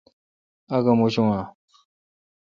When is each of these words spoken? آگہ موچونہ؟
آگہ 0.75 0.93
موچونہ؟ 0.99 1.39